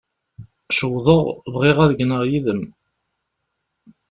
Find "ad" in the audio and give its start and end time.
1.83-1.91